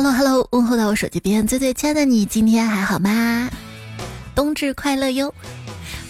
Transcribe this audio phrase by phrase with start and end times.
[0.00, 3.50] Hello Hello，问候到我手机边最最亲爱的你，今天还好吗？
[4.32, 5.34] 冬至快乐哟！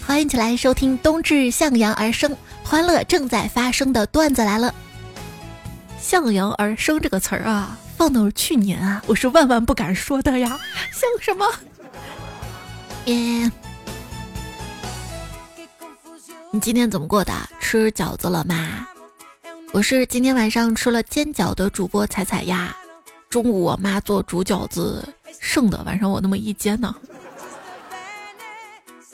[0.05, 4.71] 欢迎起来收听冬至向阳而生，欢乐正在发生的段子来了。
[5.99, 10.49] 向阳而生这个词儿啊，放到去年啊，我是万万不敢说的呀。
[10.93, 11.51] 像什么？
[13.05, 13.51] 耶！
[16.51, 17.33] 你今天怎么过的？
[17.59, 18.87] 吃饺子了吗？
[19.71, 22.77] 我是今天晚上吃了煎饺的主播彩彩呀。
[23.29, 25.07] 中午我妈做煮饺子
[25.39, 26.95] 剩的，晚上我那么一煎呢，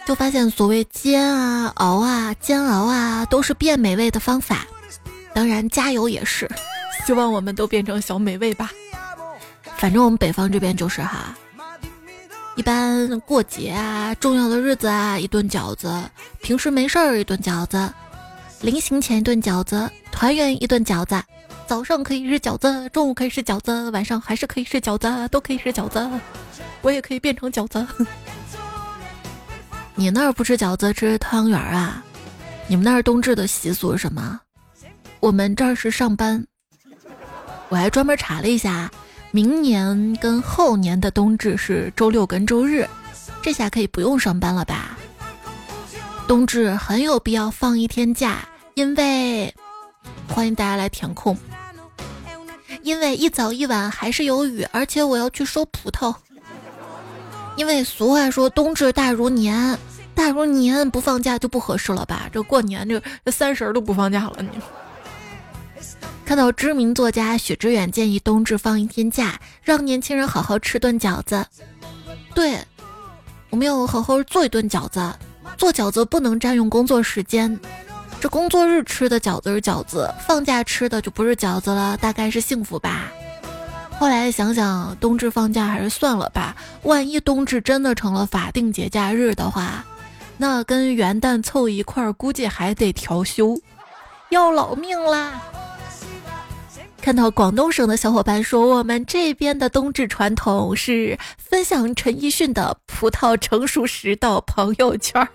[0.08, 4.66] 就发现所谓煎啊、熬啊、煎熬啊，都是变美味的方法。
[5.34, 6.50] 当然加油也是，
[7.06, 8.72] 希望我们都变成小美味吧。
[9.76, 11.36] 反正我们北方这边就是哈，
[12.56, 15.90] 一般过节啊、重要的日子啊，一顿饺子；
[16.42, 17.90] 平时没事儿一顿饺子；
[18.62, 21.22] 临行前一顿饺子；团圆一顿饺子。
[21.68, 26.08] 早上可以吃饺子，中午可以吃饺子，晚上还是可以吃饺子，都可以吃饺子。
[26.82, 27.86] 我也可以变成饺子。
[29.96, 32.04] 你那儿不吃饺子，吃汤圆啊？
[32.68, 34.40] 你们那儿冬至的习俗是什么？
[35.20, 36.46] 我们这儿是上班。
[37.70, 38.92] 我还专门查了一下，
[39.32, 42.88] 明年跟后年的冬至是周六跟周日，
[43.42, 44.96] 这下可以不用上班了吧？
[46.28, 49.54] 冬至很有必要放一天假，因为
[50.28, 51.36] 欢迎大家来填空。
[52.86, 56.16] 因为一早一晚还是有雨，而且我要去收葡萄。
[57.58, 59.76] 因为俗话说冬至大如年，
[60.14, 62.30] 大如年不放假就不合适了吧？
[62.32, 64.50] 这过年这这三十都不放假了，你。
[66.24, 71.44] 看到知名作家许知远建议冬至放一天假，让年轻人好好吃顿饺子。
[72.36, 72.60] 对，
[73.50, 75.02] 我们要好好做一顿饺子。
[75.58, 77.60] 做饺子不能占用工作时间。
[78.22, 83.12] 这工作日吃的饺子是饺子，放假吃的就不是饺子了，大概是幸福吧。
[84.00, 86.56] 后来想想，冬至放假还是算了吧。
[86.84, 89.86] 万一冬至真的成了法定节假日的话，
[90.38, 93.58] 那跟元旦凑一块儿，估计还得调休，
[94.30, 95.42] 要老命啦。
[97.00, 105.30] 看到广东省的小伙伴说，我们这边的冬至传统是分享陈奕迅的《葡萄成熟时》到朋友圈儿。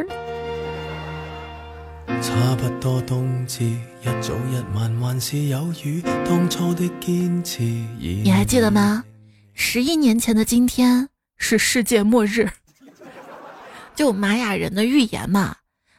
[2.23, 7.63] 差不多冬至一早一晚还是有雨，当初的坚持。
[7.63, 9.05] 你还记得吗？
[9.55, 12.49] 十一年前的今天是世界末日，
[13.97, 15.57] 就玛雅人的预言嘛。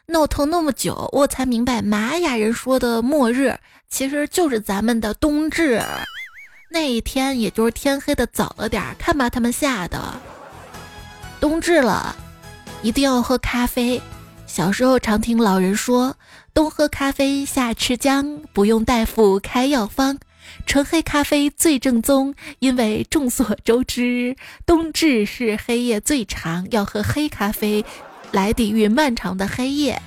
[0.08, 3.58] 闹腾那么久，我才明白玛雅人说的末日
[3.90, 5.82] 其实就是咱们的冬至。
[6.70, 10.00] 那一天也就是天黑的早了点儿，看把他们吓的。
[11.40, 12.16] 冬至了，
[12.84, 14.02] 一定要喝咖啡。
[14.52, 16.18] 小时候常听老人说
[16.54, 20.18] ：“冬喝咖啡，夏吃姜，不用大夫开药方，
[20.66, 24.36] 纯黑咖啡最正宗。”因为众所周知，
[24.66, 27.86] 冬至是黑夜最长，要喝黑咖啡
[28.34, 30.02] 来抵御漫长的黑夜。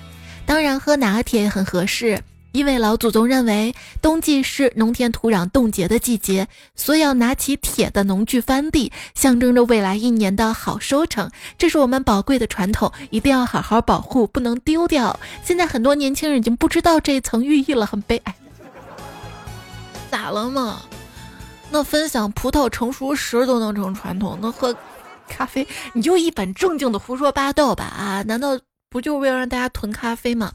[0.45, 2.23] 当然，喝拿铁很合适。
[2.55, 11.29] 因为老祖宗认为冬季是农田土壤冻结的季节，所以要拿起铁的农具翻地，象征着未来一年的好收成。
[11.59, 15.19] 这是我们宝贵的传统，一定要好好保护，不能丢掉。
[15.43, 18.33] 现在很多年轻人已经不知道这一层寓意了，很悲哀。
[20.09, 20.81] 咋了嘛？
[21.73, 24.73] 那分享葡萄成熟时都能成传统，那喝
[25.29, 28.23] 咖啡你就一本正经的胡说八道吧啊？
[28.23, 28.57] 难道
[28.89, 30.53] 不就为了让大家囤咖啡吗？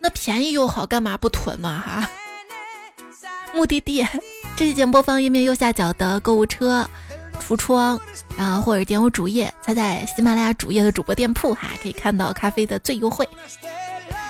[0.00, 2.10] 那便宜又好，干嘛不囤嘛哈？
[3.54, 4.06] 目的地，
[4.56, 6.88] 这期节目播放页面右下角的购物车
[7.40, 8.00] 橱窗，
[8.36, 13.28] 然后或者点我主页，猜在喜马拉雅主页的主播店铺哈，可以看到咖啡的最优惠。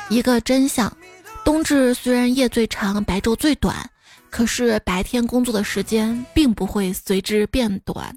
[0.08, 0.92] 一个真相：
[1.44, 3.88] 冬至虽然夜最长，白昼最短，
[4.28, 8.16] 可是白天工作的时间并不会随之变短。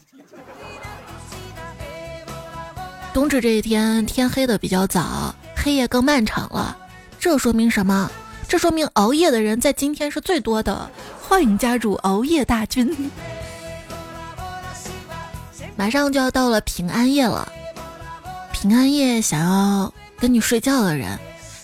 [3.13, 6.75] 冬至这一天，天黑的比较早，黑夜更漫长了。
[7.23, 8.11] 这说明什么？
[8.49, 10.91] 这说明熬夜的人在今天是最多的。
[11.21, 12.93] 欢迎加入熬夜大军！
[15.77, 17.49] 马上就要到了平安夜了，
[18.51, 21.17] 平安夜想要跟你睡觉的人，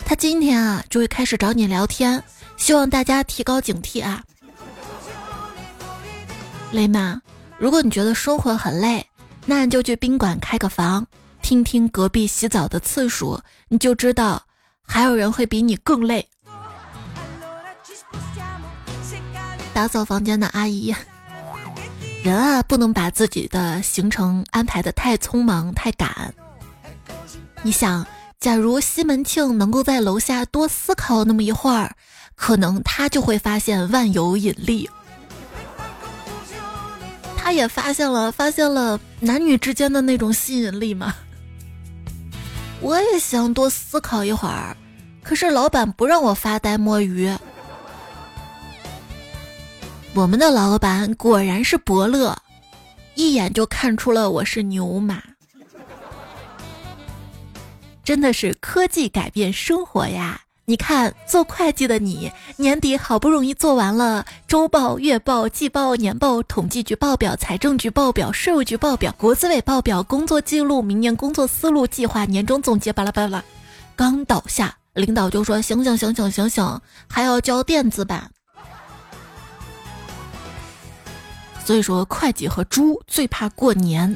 [0.06, 2.24] 他今天啊就会开始找你聊天。
[2.56, 4.24] 希望大家提高警惕啊！
[6.72, 7.22] 累吗？
[7.58, 9.06] 如果你觉得生活很累，
[9.46, 11.06] 那你就去宾馆开个房，
[11.42, 13.38] 听听隔壁洗澡的次数，
[13.68, 14.42] 你就知道。
[14.90, 16.28] 还有人会比你更累。
[19.72, 20.94] 打扫房间的阿姨，
[22.24, 26.34] 人啊，不能把自己的行程安排的太匆忙、太赶。
[27.62, 28.06] 你想，
[28.40, 31.96] 假如西门庆能够在楼下多思考那么一会儿，
[32.36, 34.90] 可能他就会发现万有引力。
[37.38, 41.16] 他也发现了，发现了男女之间的那种吸引力吗？
[42.82, 44.76] 我也想多思考一会儿，
[45.22, 47.30] 可是老板不让我发呆摸鱼。
[50.16, 52.36] 我们的老板果然是伯乐，
[53.16, 55.22] 一眼就看出了我是牛马。
[58.04, 60.42] 真的是科技改变生活呀！
[60.70, 73.44] 你看，做会计的你，年底好不容易做完了周报、月报、季报、年报、统计局报表、财政局报表、税务局报表、国资委报表、工作记录、明年工作思路、计划、年终总结，巴拉巴拉。
[73.96, 78.30] 刚倒下，领导就说：“醒醒醒醒醒醒，还要交电子版。”
[81.66, 84.16] 所以说，会计和猪最怕过年。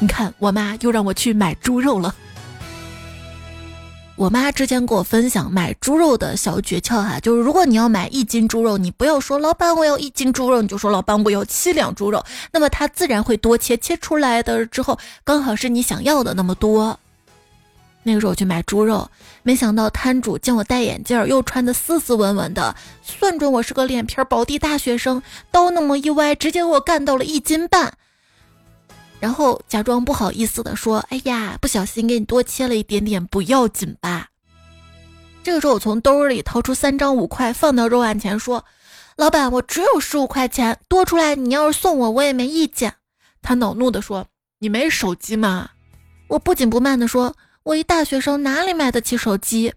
[0.00, 2.12] 你看，我妈又让我去买猪肉了。
[4.14, 12.22] 我妈之前给我分享买猪肉的小诀窍哈，就是如果你要买一斤猪肉，你不要说老板我要一斤猪肉，你就说老板我要七两猪肉，
[12.52, 16.98] 那么它自然会多切，切出来的之后刚好是你想要的那么多。
[18.04, 19.10] 那个时候我去买猪肉，
[19.42, 27.94] 没想到摊主见我戴眼镜儿，又穿的斯斯文文的，算准我是个脸皮薄的大学生，刀那么一歪，直接给我干到了一斤半。
[29.22, 34.26] 然后假装不好意思的说：“哎呀，不小心给你多切了一点点，不要紧吧？”
[35.44, 38.64] 这个时候我从兜里掏出三张五块，放到肉案前说
[39.16, 42.94] ：“老板，我只有十五块钱，多出来你要是送我，我也没意见。”
[43.40, 44.26] 他恼怒的说
[44.58, 45.70] ：“你没手机吗？”
[46.26, 49.72] 我不紧不慢的说：“我一大学生哪里买得起手机？”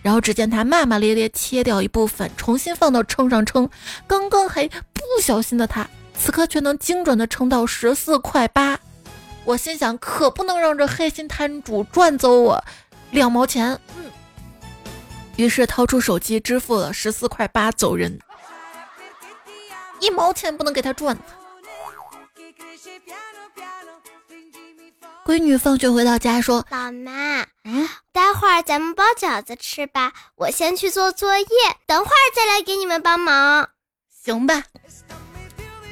[0.00, 3.68] 然后只见他骂骂咧咧切掉一部分，重新放到秤上称，
[4.06, 5.86] 刚刚还不小心的他。
[6.22, 8.78] 此刻却能精准的称到十四块八，
[9.44, 12.62] 我心想可不能让这黑心摊主赚走我
[13.10, 13.80] 两毛钱。
[13.96, 14.10] 嗯，
[15.36, 18.20] 于是掏出手机支付了十四块八走人，
[19.98, 21.16] 一毛钱不能给他赚。
[25.24, 31.46] 闺女放学回到家说：“老妈，嗯，待会儿咱们包饺子吃吧，我先去做作业，
[31.86, 33.70] 等会儿再来给你们帮忙。”
[34.22, 34.64] 行吧。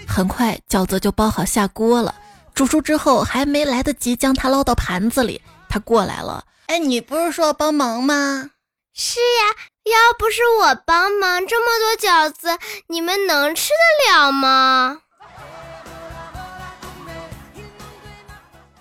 [0.08, 2.14] 很快饺子就包好下锅了，
[2.54, 6.44] 煮熟之后还没来得及将它捞到盘子里，他过来了。
[6.66, 8.50] 哎，你不是说要帮忙吗？
[8.94, 12.58] 是呀，要不是我帮忙，这么多饺子
[12.88, 15.02] 你们能吃得了吗？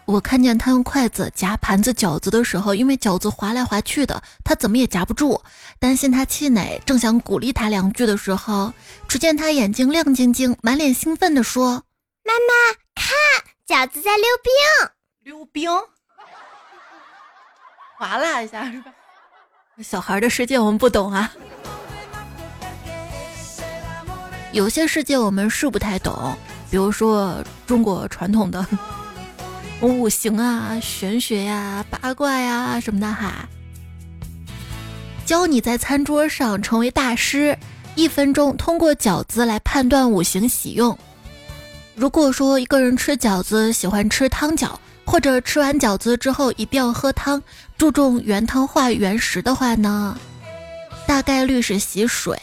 [0.08, 5.44] 我看见他用筷子夹盘子饺子的时候，因为饺子滑来滑去的，他怎么也夹不住。
[5.80, 8.72] 担心他气馁，正想鼓励他两句的时候，
[9.10, 11.84] 只见他眼睛亮晶晶，满脸兴奋地说
[12.24, 13.14] ：“妈妈，看
[13.68, 14.54] 饺子在溜冰，
[15.26, 15.70] 溜冰，
[18.00, 18.94] 滑啦一下是吧？
[19.84, 21.30] 小孩的世界我们不懂啊，
[24.54, 26.34] 有些世界我们是不太懂，
[26.72, 28.66] 比如说中国传统的。”
[29.80, 33.48] 五行啊，玄学呀，八卦呀什么的哈，
[35.24, 37.58] 教你在餐桌上成为大师。
[37.96, 40.96] 一分钟通过饺子来判断五行喜用。
[41.96, 44.72] 如果说一个人吃饺子喜欢吃汤饺，
[45.04, 47.42] 或者吃完饺子之后一定要喝汤，
[47.76, 50.16] 注重原汤化原食的话呢，
[51.08, 52.40] 大概率是喜水。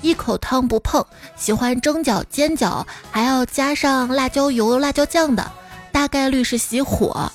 [0.00, 1.04] 一口汤不碰，
[1.36, 5.52] 喜欢蒸饺、煎饺，还要加上辣椒油、辣椒酱的。
[5.92, 7.30] 大概率是喜火，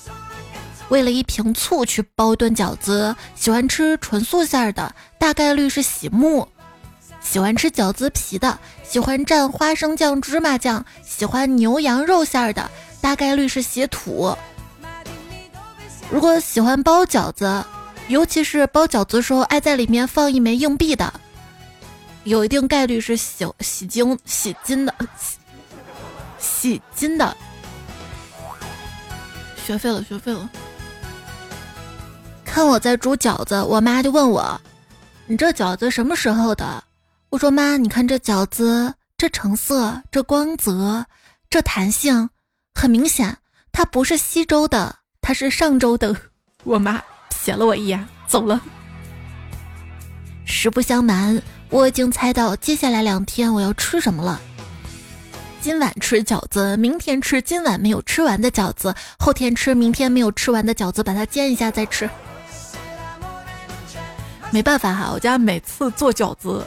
[0.88, 3.14] 为了一瓶醋去包一顿饺子。
[3.34, 6.46] 喜欢吃纯素馅儿的，大概率是喜木；
[7.20, 12.70] 喜欢吃饺子皮的，喜欢蘸花生酱、芝麻酱，喜欢牛羊肉馅儿的，
[13.00, 14.36] 大概率是喜土。
[16.10, 17.64] 如果喜欢包饺子，
[18.08, 21.12] 尤其是包饺子时候爱在里面放一枚硬币的，
[22.24, 24.94] 有一定概率是喜喜金、喜金的，
[26.38, 27.36] 喜金的。
[29.66, 30.48] 学废了，学废了！
[32.44, 34.60] 看我在煮饺子，我妈就问我
[35.26, 36.84] ：“你这饺子什么时候的？”
[37.30, 41.04] 我说：“妈，你看这饺子，这成色，这光泽，
[41.50, 42.30] 这弹性，
[42.76, 43.38] 很明显，
[43.72, 46.14] 它不是西周的，它是上周的。”
[46.62, 48.60] 我妈瞥了我一眼，走了。
[50.44, 54.40] 实不相瞒，我已经猜到接下来两天我要吃什么了。
[55.60, 62.08] 今晚吃饺子，明天吃今晚没有吃完的饺子，后天吃明天没有吃完的饺子，把它煎一下再吃。
[64.52, 66.64] 没办法哈，我家每次做饺子，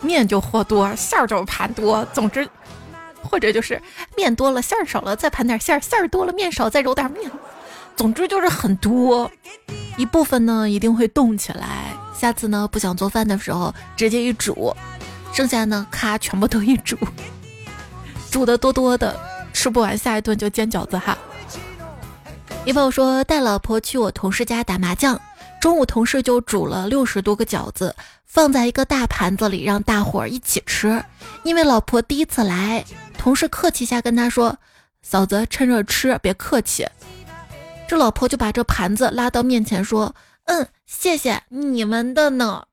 [0.00, 2.04] 面就和多，馅儿就盘多。
[2.12, 2.48] 总之，
[3.22, 3.80] 或者就是
[4.16, 7.30] 面多了，馅儿少了，再盘点馅儿；馅儿多了，面少，再揉点面。
[7.94, 9.30] 总之就是很多，
[9.96, 14.74] 一部分呢一定会冻起来，下次呢不想做饭的时候直接一煮，
[15.32, 16.98] 剩下呢咔全部都一煮。
[18.34, 19.16] 煮的多多的，
[19.52, 21.16] 吃不完下一顿就煎饺子哈。
[22.64, 25.20] 一朋友说带老婆去我同事家打麻将，
[25.60, 27.94] 中午同事就煮了六十多个饺子，
[28.26, 31.00] 放在一个大盘子里让大伙儿一起吃。
[31.44, 32.84] 因为老婆第一次来，
[33.16, 34.58] 同事客气下跟他说
[35.00, 36.84] ：“嫂子趁热吃，别客气。”
[37.86, 40.12] 这老婆就把这盘子拉到面前说
[40.46, 42.64] ：“嗯，谢谢你们的呢。”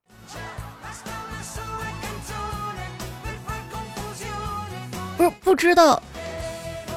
[5.21, 6.01] 不不知道，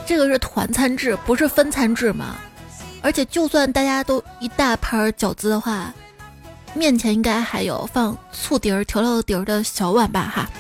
[0.07, 2.37] 这个是团餐制，不是分餐制吗？
[3.02, 5.93] 而且就算大家都一大盘饺子的话，
[6.73, 10.33] 面前应该还有放醋碟儿、调料碟儿的小碗吧？
[10.35, 10.50] 哈。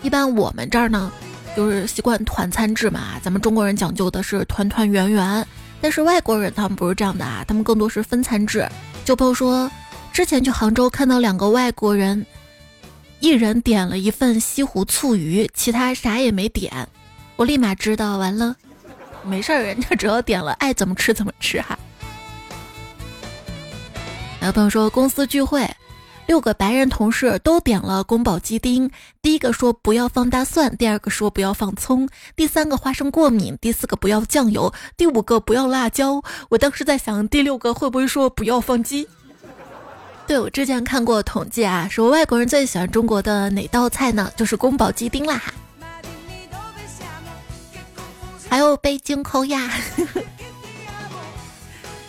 [0.00, 1.12] 一般我们这儿呢，
[1.54, 3.20] 就是习惯团餐制嘛。
[3.22, 5.46] 咱们中国人讲究的是团团圆圆，
[5.82, 8.66] 但是外国人他们不是这样的啊，他们更多是分餐制。
[9.04, 9.70] 就比如说，
[10.14, 12.24] 之前去杭州看到两个外国人。
[13.24, 16.86] 一人点了一份西湖醋鱼，其他啥也没点。
[17.36, 18.54] 我立马知道，完了，
[19.22, 21.78] 没事儿，人家只要点了，爱怎么吃怎么吃哈。
[24.42, 25.66] 有朋友说，公司聚会，
[26.26, 28.90] 六个白人同事都点了宫保鸡丁，
[29.22, 36.22] 第一个说不要放大蒜，第二个说不要放葱，第三个花生过敏，第四个不要酱油，第五个不要辣椒。
[36.50, 39.08] 我当时在想，第六个会不会说不要放鸡？
[40.26, 44.32] 对，我之前看过统计啊，说外国人最喜欢中国的哪道菜呢？
[44.36, 45.42] 就是宫保鸡丁啦，
[48.48, 49.70] 还有北京烤鸭。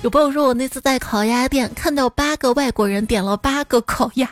[0.02, 4.30] 有朋友说我那次在烤鸭店看到八个外国人点了八个烤鸭，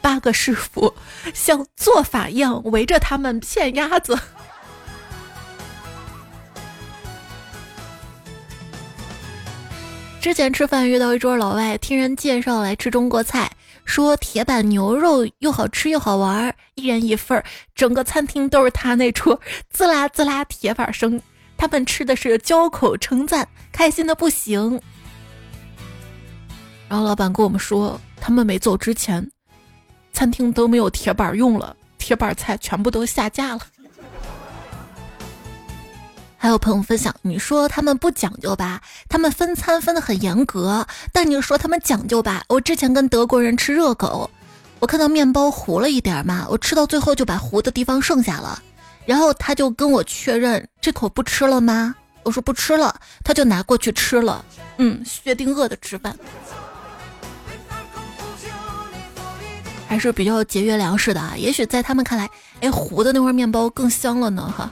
[0.00, 0.94] 八个师傅
[1.32, 4.16] 像做法一样围着他们片鸭子。
[10.24, 13.52] 之前吃饭遇到一桌老外，听人介绍来吃中国菜，
[13.84, 19.38] 说铁板牛肉又好吃又好玩，一人一份儿，整个餐厅都是他那桌
[19.68, 21.20] 滋啦滋啦铁板声，
[21.58, 24.80] 他们吃的是交口称赞，开心的不行。
[26.88, 29.30] 然后老板跟我们说，他们没走之前，
[30.14, 33.60] 餐厅都没有铁板用了，铁板菜全部都下架了。
[36.44, 38.82] 还有朋友分享，你说他们不讲究吧？
[39.08, 42.44] 他们分餐分的很严格，但你说他们讲究吧？
[42.48, 44.28] 我之前跟德国人吃热狗，
[44.78, 48.62] 我看到面包糊了一点嘛，我吃到最后就把糊的地方剩下了，
[49.06, 51.94] 然后他就跟我确认这口不吃了吗？
[52.24, 54.44] 我说不吃了，他就拿过去吃了。
[54.76, 56.14] 嗯，薛定谔的吃饭，
[59.88, 61.32] 还是比较节约粮食的啊。
[61.38, 62.28] 也许在他们看来，
[62.60, 64.70] 哎，糊的那块面包更香了呢，哈。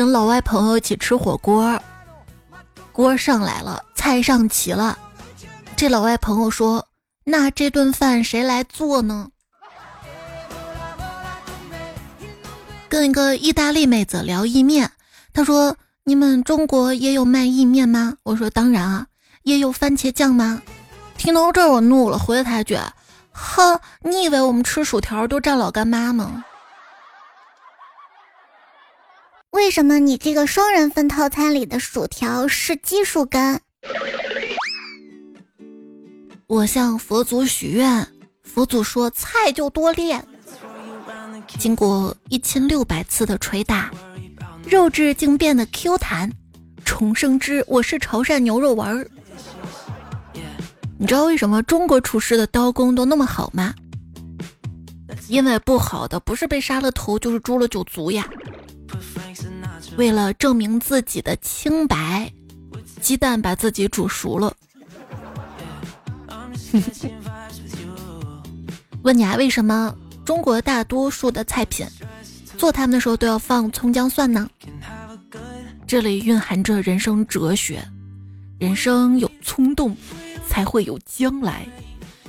[0.00, 1.78] 跟老外朋友一起吃火锅，
[2.90, 4.98] 锅上来了，菜上齐了。
[5.76, 6.86] 这老外朋友说
[7.22, 9.28] ：“那这顿饭谁来做呢？”
[12.88, 14.90] 跟一个意大利妹子聊意面，
[15.34, 19.06] 她说：“你们中国也有卖意面吗？”我说：“当然啊，
[19.42, 20.62] 也有番茄酱吗？”
[21.18, 22.78] 听到这儿我怒了，回了他一句
[23.32, 26.42] ：“哼，你以为我们吃薯条都蘸老干妈吗？”
[29.50, 33.60] 为什么你这个双人份套餐里的薯条是奇数根？
[36.46, 38.06] 我向佛祖许愿，
[38.44, 40.24] 佛祖说菜就多练。
[41.58, 43.90] 经过一千六百次的捶打，
[44.64, 46.30] 肉质竟变得 Q 弹。
[46.84, 49.08] 重生之我是潮汕牛肉丸儿。
[50.96, 53.74] 你知道为什么中国厨师的刀工都那么好吗？
[55.28, 58.28] 因为不好的不是被杀了头，就是诛了九族呀。
[60.00, 62.32] 为了证明自己的清白，
[63.02, 64.56] 鸡蛋把自己煮熟了。
[69.04, 71.86] 问你啊，为什么中国大多数的菜品
[72.56, 74.48] 做他们的时候都要放葱姜蒜呢？
[75.86, 77.86] 这里蕴含着人生哲学：
[78.58, 79.94] 人生有冲动，
[80.48, 81.68] 才会有将来。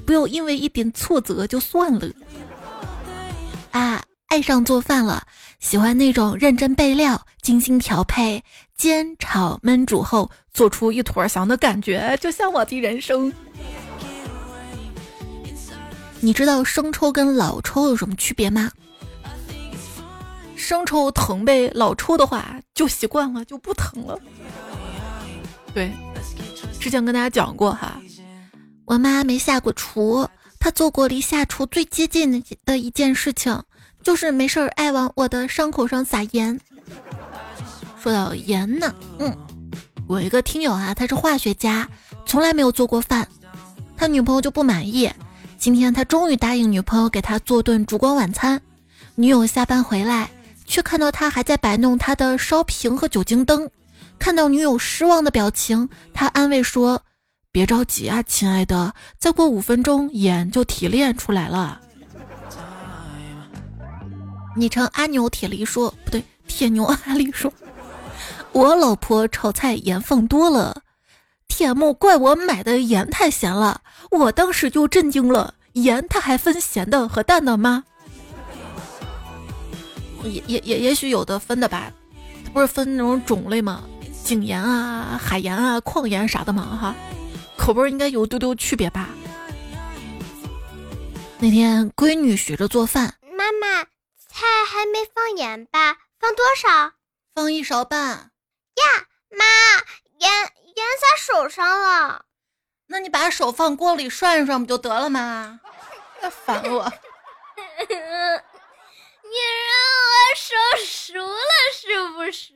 [0.05, 2.05] 不要因为一点挫折就算了。
[3.71, 5.25] 啊，爱上做饭了。
[5.61, 8.43] 喜欢那种认真备料、精心调配、
[8.75, 13.31] 煎炒焖煮后做出一坨翔的感觉，就像我的人生。
[16.19, 18.71] 你知道生抽跟老抽有什么区别吗？
[20.55, 24.19] 生抽疼呗，老抽的话就习惯了，就不疼了。
[25.73, 25.91] 对，
[26.79, 27.99] 之前跟大家讲过哈，
[28.85, 30.27] 我妈没下过厨，
[30.59, 33.59] 她做过离下厨最接近的一件事情。
[34.03, 36.59] 就是没事儿爱往我的伤口上撒盐。
[38.01, 39.37] 说到盐呢，嗯，
[40.07, 41.87] 我一个听友啊，他是化学家，
[42.25, 43.27] 从来没有做过饭，
[43.95, 45.07] 他女朋友就不满意。
[45.59, 48.59] 今天他终于答应女朋友给他做顿烛光晚餐，
[49.13, 50.31] 女友下班回来，
[50.65, 53.69] 却看到他还在摆弄他的烧瓶和酒精灯。
[54.17, 56.99] 看到女友失望的表情，他安慰说
[57.53, 61.79] ：“别着急啊，亲爱的，再过五分钟盐就提炼出来了。”
[64.57, 67.53] 昵称阿牛铁梨说：“不对，铁牛阿狸说，
[68.53, 70.81] 我老婆炒菜盐放多了，
[71.47, 73.81] 铁木怪我买的盐太咸了。
[74.11, 77.85] 我当时就震惊了，盐它还分咸的和淡的吗？
[80.23, 81.91] 也也也也许有的分的吧，
[82.43, 83.83] 它不是分那种种类吗？”
[84.23, 86.95] 井盐啊，海盐啊，矿盐啥的嘛，哈，
[87.57, 89.09] 口味应该有丢丢区别吧。
[91.39, 93.83] 那天闺女学着做饭，妈妈，
[94.27, 95.97] 菜还没放盐吧？
[96.19, 96.91] 放多少？
[97.33, 98.30] 放一勺半。
[98.75, 99.45] 呀，妈，
[100.19, 100.31] 盐
[100.75, 102.25] 盐洒手上了。
[102.87, 105.59] 那你把手放锅里涮一涮不就得了吗？
[106.45, 106.91] 烦我。
[109.23, 109.73] 你让
[110.03, 112.53] 我手熟了是不是？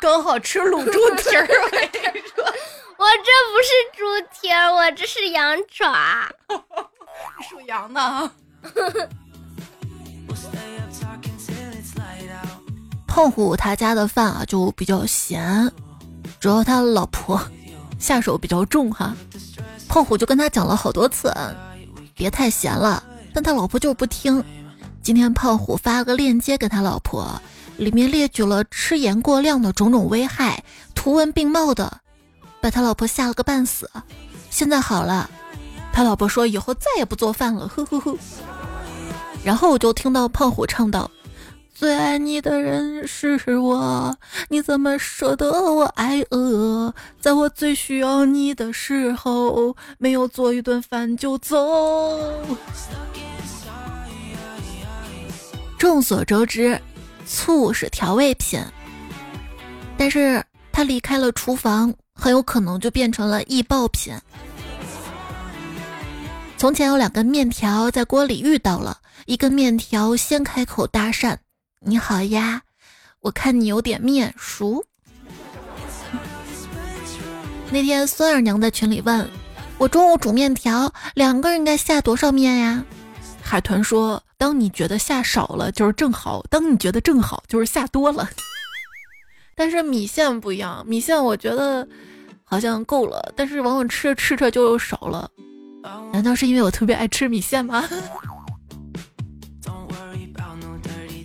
[0.00, 2.44] 刚好吃卤猪蹄儿，我跟你说，
[2.98, 6.28] 我这不是猪蹄儿，我这是羊爪，
[7.48, 8.32] 属羊的啊。
[13.18, 15.72] 胖虎他家的饭啊就比较咸，
[16.38, 17.42] 主要他老婆
[17.98, 19.12] 下手比较重哈。
[19.88, 21.34] 胖虎就跟他讲了好多次，
[22.14, 23.02] 别太咸了，
[23.34, 24.44] 但他老婆就是不听。
[25.02, 27.42] 今天胖虎发了个链接给他老婆，
[27.76, 30.62] 里面列举了吃盐过量的种种危害，
[30.94, 31.98] 图文并茂的，
[32.60, 33.90] 把他老婆吓了个半死。
[34.48, 35.28] 现在好了，
[35.92, 38.16] 他老婆说以后再也不做饭了，呵呵呵。
[39.42, 41.10] 然后我就听到胖虎唱道
[41.78, 44.18] ：“最爱你的人是我，
[44.48, 46.92] 你怎么舍得我挨饿？
[47.20, 51.56] 在我最需要你的时候，没有做一顿饭就走。”
[55.78, 56.76] 众所周知，
[57.24, 58.60] 醋是调味品，
[59.96, 64.12] 但是它离开了厨房，很有可能就变成了易爆品。
[66.56, 71.36] 从前有两根面条在锅里遇到了，一根面条先开口搭讪
[71.80, 72.62] ：“你好呀，
[73.20, 74.84] 我看你有点面熟。”
[77.70, 79.28] 那天孙二娘在群里问
[79.78, 82.84] 我：“中午煮面条，两个人该下多少面呀？”
[83.42, 84.22] 海豚说。
[84.40, 88.30] 当你觉得下少了就是正好，当你觉得正好就是下多了。
[89.56, 91.84] 但是米线不一样，米线我觉得
[92.44, 95.28] 好像够了，但是往往吃着吃着就又少了。
[96.12, 97.84] 难道是因为我特别爱吃米线吗？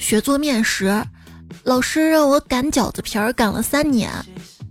[0.04, 1.02] 学做面食，
[1.64, 4.12] 老师让我擀饺子皮儿，擀了三年，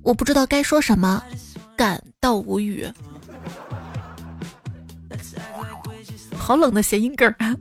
[0.02, 1.22] 我不知道该说什么，
[1.74, 2.86] 感到无语。
[6.36, 7.56] 好冷的谐音梗啊！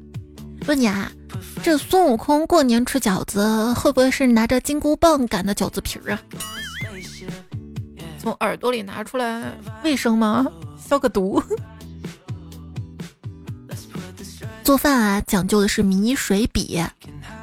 [0.68, 1.10] 问你啊，
[1.64, 6.22] 这孙悟空过年吃饺子，会不会是拿着金箍棒擀的饺子皮儿啊？
[8.20, 10.46] 从耳朵里拿出来卫生吗？
[10.78, 11.42] 消个毒。
[14.62, 16.84] 做饭啊，讲究的是米水比。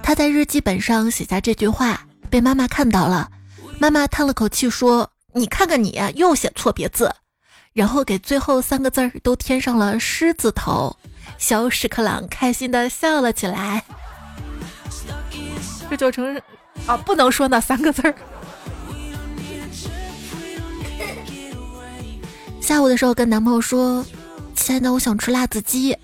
[0.08, 3.30] 他在日记本上写下这句话，被妈妈看到了。
[3.78, 7.14] 妈妈叹了口气说：“你看看你，又写错别字。”
[7.74, 10.96] 然后给最后三个字儿都添上了狮子头。
[11.36, 13.84] 小屎壳郎开心的笑了起来，
[15.90, 16.40] 这就成
[16.86, 18.14] 啊，不能说那三个字儿。
[22.62, 24.02] 下午的时候跟男朋友说
[24.56, 25.94] ：“亲爱的，我想吃辣子鸡。”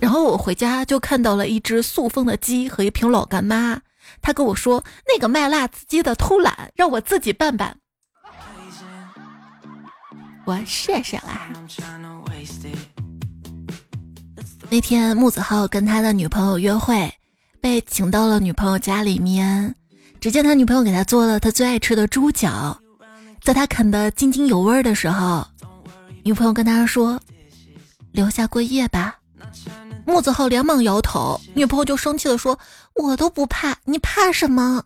[0.00, 3.80] 然后我回家就看到了一只塑封的鸡和一瓶老干妈。
[4.20, 7.76] 他跟我说：“那个卖辣子鸡的偷懒，让我自己拌拌。”
[10.44, 11.48] 我谢谢啦。
[14.68, 17.10] 那天木子浩跟他的女朋友约会，
[17.60, 19.74] 被请到了女朋友家里面。
[20.20, 22.78] 只见他女朋友给他做了他最爱吃的猪脚，
[23.42, 25.46] 在他啃得津津有味的时候，
[26.22, 27.20] 女朋友跟他说
[28.12, 29.18] ：“留下过夜吧。”
[30.06, 32.58] 木子浩连忙摇头，女朋友就生气的说
[32.94, 34.82] ：“我都不怕，你怕什么？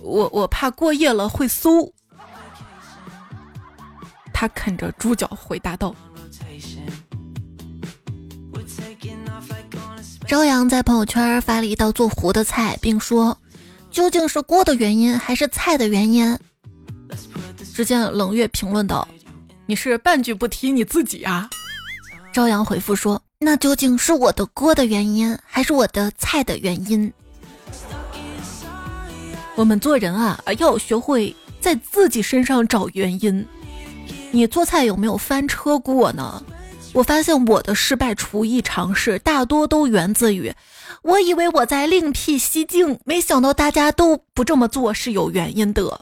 [0.00, 1.92] 我我怕过夜了会馊。”
[4.32, 5.94] 他啃着猪脚回答道。
[10.26, 13.36] 朝阳在朋友圈发了一道做糊的菜，并说
[13.92, 16.38] ：“究竟是锅的原因还是菜的原因？”
[17.74, 19.06] 只见冷月评论道
[19.66, 21.50] ：“你是半句不提你自己啊？”
[22.32, 27.12] 朝阳回复说：“那究竟是我的锅的原因还是我的菜的原因？”
[29.56, 33.46] 我们做人啊，要学会在自己身上找原因。
[34.30, 36.42] 你做菜有没有翻车过呢？
[36.94, 40.54] 我发现我的失败厨艺尝试大多都源自于，
[41.02, 46.00] 我以为我在另辟蹊径，没想到大家都不这么做是有原因的。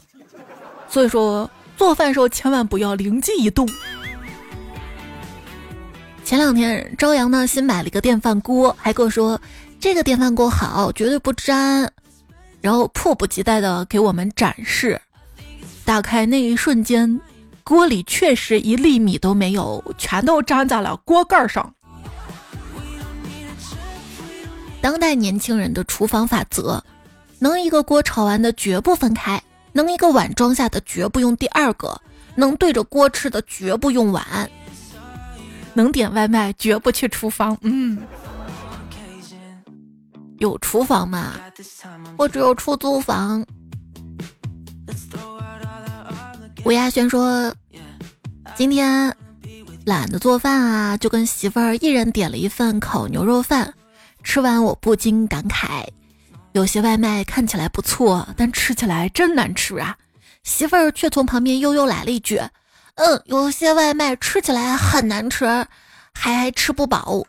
[0.87, 3.67] 所以说，做饭时候千万不要灵机一动。
[6.31, 9.37] 前两天，朝阳呢新买了一个电饭锅，还跟我说
[9.81, 11.91] 这个电饭锅好，绝对不粘，
[12.61, 14.97] 然后迫不及待的给我们展示。
[15.83, 17.19] 打开那一瞬间。
[17.65, 21.69] 锅里确实一粒米都没有，全都粘在了锅盖上。
[24.79, 26.81] 当代年轻人的厨房法则：
[27.39, 31.99] 能一个锅炒完的绝不分开，能一个碗装下的绝不用第二个，
[32.35, 34.49] 能对着锅吃的绝不用碗，
[35.73, 37.57] 能点外卖绝不去厨房。
[37.61, 37.97] 嗯，
[40.39, 41.33] 有厨房吗？
[42.17, 43.45] 我只有出租房。
[46.63, 47.53] 吴亚轩说
[48.55, 49.15] ：“今天
[49.85, 53.73] 懒得做饭啊，就跟媳妇儿一人点了一份烤牛肉饭。
[54.23, 55.83] 吃完我不禁感慨，
[56.51, 59.97] 有些外卖看起来不错，但吃起来真难吃啊。
[60.43, 62.39] 媳妇儿却从旁边悠悠来了一句
[62.95, 65.65] ：‘嗯，有些外卖吃起来很难吃，
[66.13, 67.23] 还吃不饱。’”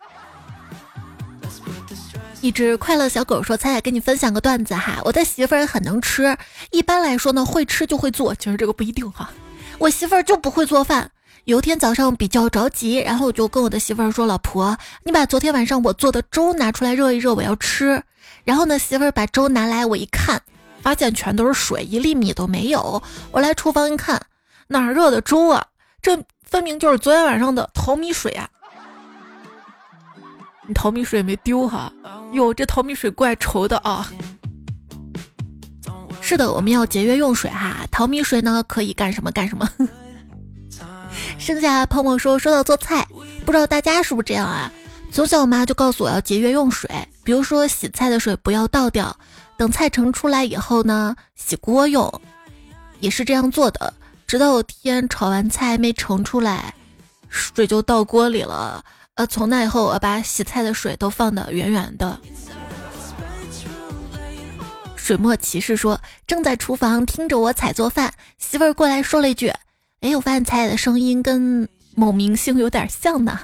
[2.43, 6.37] 一只快乐小狗说：“彩彩，跟你分享个段子哈，我的媳妇儿很能吃。
[6.73, 9.31] 一般来说呢，会吃就会做，其实这个不一定哈。
[9.79, 11.11] 我媳妇儿就不会做饭。
[11.45, 18.03] 有一天早上比较着急，然后我就跟我的媳妇儿说：‘老婆，你把昨天晚上我做的粥拿出来热一热，我要吃。’
[18.43, 20.43] 然后呢，媳妇儿把粥拿来，我一看，
[20.83, 23.01] 发现全都是水，一粒米都没有。
[23.31, 24.21] 我来厨房一看，
[24.73, 25.65] 哪热的粥啊？
[26.01, 28.49] 这分明就是昨天晚上的淘米水啊！
[30.67, 31.93] 你淘米水没丢哈？”
[32.33, 34.11] 哟，这淘米水怪稠的啊！
[36.21, 37.87] 是的，我们要节约用水哈。
[37.91, 39.69] 淘米水呢，可以干什么干什么。
[41.39, 43.07] 剩下泡沫说，说到做菜，
[43.45, 44.73] 不知道大家是不是这样啊？
[45.11, 46.89] 从小我妈就告诉我要节约用水，
[47.23, 49.15] 比如说洗菜的水不要倒掉，
[49.59, 52.11] 等菜盛出来以后呢，洗锅用。
[53.01, 53.93] 也是这样做的，
[54.33, 56.75] 直到有天炒完菜没盛出来，
[57.29, 58.83] 水就倒锅里了。
[59.17, 62.19] 呃，从那以后，我把洗菜的水都放得远远的。
[64.97, 69.53] 水墨骑士说：“正在厨房听着我采做饭，媳妇儿过来说了一句
[70.01, 73.39] ：‘哎，我发现彩彩的声音跟某明星有点像呢。’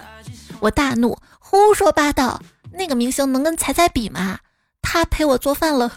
[0.59, 2.40] 我大怒，胡说八道！
[2.72, 4.38] 那个明星能跟彩彩比吗？
[4.81, 5.92] 他陪我做饭了，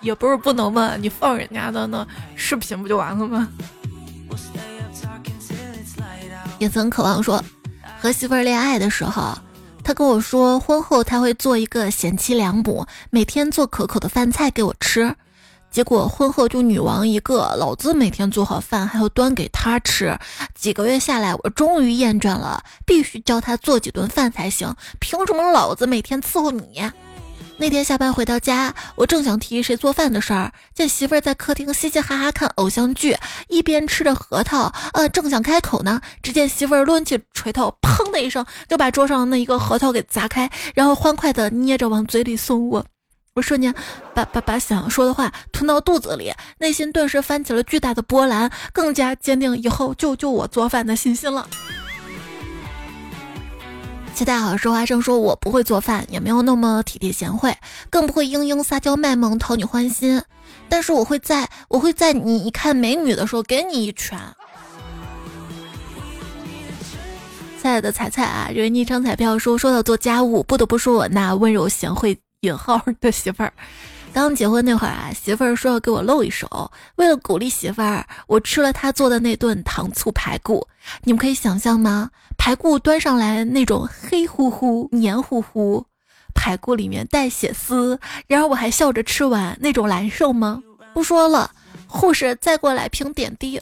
[0.00, 3.48] 也不是不能问，你放人家的那视频不就完了吗？”
[6.58, 7.42] 也曾渴望说。
[8.02, 9.36] 和媳妇儿恋爱的时候，
[9.84, 15.14] 他跟我说，婚后他会做一个贤妻良母，每天做可口的饭菜给我吃。
[15.70, 20.18] 结果婚后就女王一个，老子每天做好饭还要端给他吃。
[20.54, 24.74] 几个月下来，我终于厌倦了，必须教他做几顿饭才行。
[24.98, 26.82] 凭什么老子每天伺候你？
[27.60, 33.14] 那天下班回到家，我正想提谁做饭的事儿，见媳妇儿在客厅嘻嘻哈哈看偶像剧，
[33.48, 42.82] 一边吃着核桃，呃，正想开口呢，只见媳妇儿抡起锤头，砰的一声就把桌上那一个核桃给砸开，然后欢快的捏着往嘴里送我。
[43.34, 43.74] 我瞬间
[44.14, 51.46] 把把把想说的话吞到肚子里，内心顿时翻起了巨大的波澜，更加坚定以后就就我做饭的信心了。
[54.24, 57.56] 大家好说话声说：“我不会做饭，也没有那么体贴贤惠，
[57.88, 60.22] 更不会嘤嘤撒娇卖萌讨你欢心。
[60.68, 64.18] 但是我会在，我会在你一看美女的时候给你一拳。”
[67.62, 73.50] 亲爱的彩彩啊，为昵称彩票说：“说到做家务，不得不说我那温柔贤惠引号的媳妇儿。
[74.12, 80.66] 刚结婚那会儿啊，媳妇儿说要给我露一手，为了鼓励媳妇儿，我吃了她做的那顿糖醋排骨。
[81.04, 85.84] 你们可以想象吗？”排骨端上来，那种黑乎乎、黏糊糊，
[86.34, 90.62] 排骨里面带血丝，然而我还笑着吃完，那种难受吗？
[90.94, 91.50] 不说了，
[91.86, 93.60] 护士再给我来瓶点滴。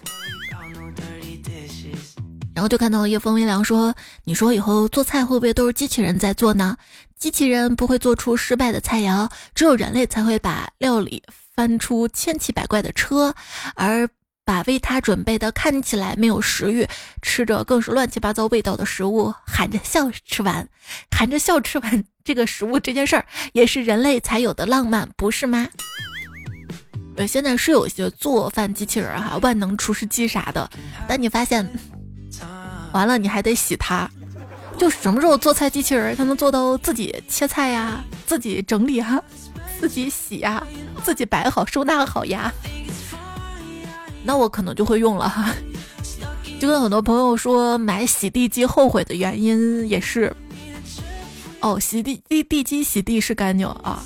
[2.54, 6.76] 然后就看到夜风微凉说：“你说以后做菜会不会都是机器人在做呢？
[7.18, 11.22] 机器人不会做出失败的菜肴，只有人类才会把料理
[11.54, 13.34] 翻出千奇百怪的车，
[13.74, 14.08] 而。”
[14.48, 16.88] 把为他准备的看起来没有食欲，
[17.20, 20.66] 吃着更是乱七八糟味道的食物，含着笑吃完，
[21.10, 25.68] 含着笑吃完这个食物这件事儿，也是人类才有的浪漫，不是吗？
[27.18, 30.70] 呃，现在是有一些做饭机器人哈，万能厨师机啥的，
[31.06, 31.70] 但你发现，
[32.94, 34.10] 完了你还得洗它，
[34.78, 39.20] 就什么时候做菜机器人才能做到自己切菜呀，自己整理哈，
[39.80, 40.64] 自己洗呀，
[41.02, 42.52] 自己摆好收纳好呀？
[44.24, 45.54] 那我可能就会用了哈。
[46.60, 50.34] 就跟很多朋友说买洗地机后悔的原因也是，
[51.60, 54.02] 哦，洗地地地机洗地是干净啊，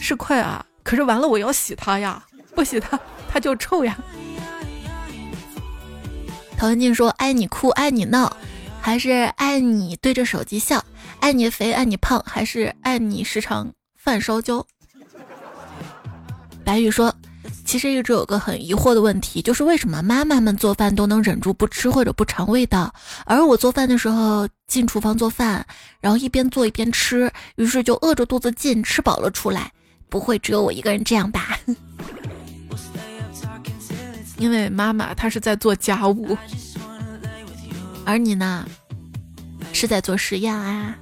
[0.00, 2.22] 是快啊，可是完了我要洗它呀，
[2.54, 2.98] 不洗它
[3.30, 3.98] 它就臭呀。
[6.56, 8.36] 陶文静说：“爱你哭，爱你闹，
[8.80, 10.82] 还是爱你对着手机笑？
[11.20, 14.64] 爱你肥，爱你胖，还是爱你时常饭烧焦？”
[16.64, 17.14] 白宇说
[17.64, 22.92] ：“其实一直有个很疑惑的问题，就是为什么妈妈们做饭都能忍住不吃或者不尝味道，
[23.24, 25.66] 而我做饭的时候进厨房做饭，
[26.00, 29.72] 然后一边做一边吃，于是就饿着肚子进，吃饱了出来。
[30.10, 31.58] 不会只有我一个人这样吧？”
[34.38, 36.36] 因为妈妈她是在做家务，
[38.08, 38.66] 而你呢，
[39.70, 40.96] 是在做实验啊。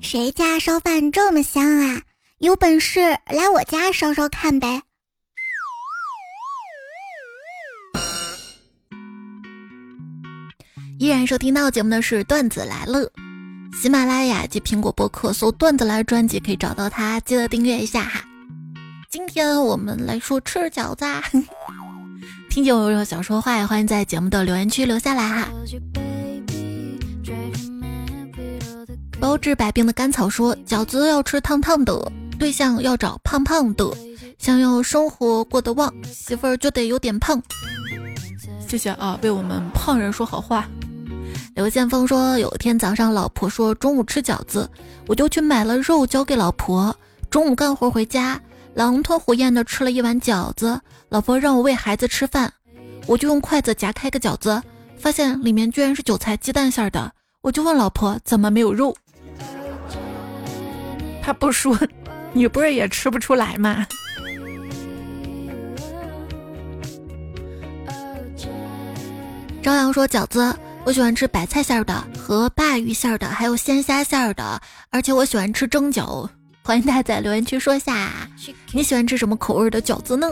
[0.00, 2.00] 谁家烧饭这么香啊？
[2.38, 4.80] 有本事来我家烧烧看呗！
[11.00, 13.10] 依然收听到节目的是段子来了，
[13.82, 18.24] 喜马拉雅及苹果播客搜“段子来”专辑可以找到它，记得订阅一下哈。
[19.10, 21.04] 今天我们来说吃饺子。
[22.56, 25.48] 听见我想说话，也欢迎在节目的留言区留下来哈。
[29.20, 33.94] 包治百病的甘草说：饺子要吃烫烫的，对象要找胖胖的，
[34.38, 37.42] 想要生活过得旺，媳妇儿就得有点胖。
[38.66, 40.66] 谢谢啊，为我们胖人说好话。
[41.54, 44.66] 刘建峰说：有一天早上，老婆说中午吃饺子，
[45.06, 46.96] 我就去买了肉交给老婆。
[47.28, 48.40] 中午干活回家。
[48.76, 52.52] 狼吞虎咽的吃了一碗饺子，老婆让我喂孩子吃饭，
[53.06, 54.62] 我就用筷子夹开个饺子，
[54.98, 57.10] 发现里面居然是韭菜鸡蛋馅的，
[57.40, 58.94] 我就问老婆怎么没有肉，
[61.22, 61.74] 他不说，
[62.34, 63.86] 你不是也吃不出来吗？
[69.62, 74.60] 朝阳说饺子，我喜欢吃白菜馅的和鲅鱼馅的，还有鲜虾馅的，
[74.90, 76.28] 而且我喜欢吃蒸饺。
[76.66, 78.28] 欢迎大家在留言区说下
[78.72, 80.26] 你喜欢吃什么口味的饺子呢？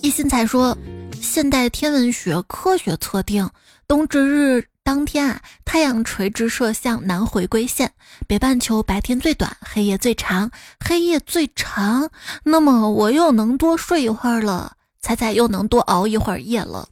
[0.00, 0.74] 一心才说，
[1.20, 3.46] 现代天文学科学测定，
[3.86, 7.92] 冬至日当天啊，太阳垂直射向南回归线，
[8.26, 12.08] 北半球白天最短，黑夜最长，黑夜最长，
[12.42, 16.88] 那么我又能多睡一会儿了，彩彩又能多熬一会儿夜了。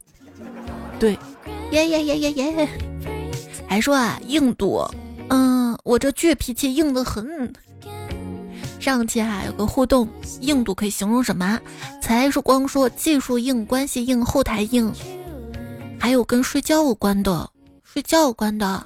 [0.99, 1.17] 对，
[1.71, 2.69] 耶耶耶耶耶，
[3.65, 4.87] 还说啊，印度。
[5.33, 7.53] 嗯，我这倔脾气硬得很。
[8.81, 10.05] 上期啊有个互动，
[10.41, 11.57] 硬度可以形容什么？
[12.01, 14.91] 才是光说技术硬、关系硬、后台硬，
[15.97, 17.49] 还有跟睡觉有关的，
[17.81, 18.85] 睡觉有关的。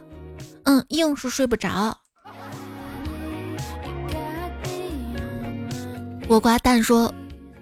[0.65, 1.97] 嗯，硬是睡不着。
[6.27, 7.11] 我瓜蛋说。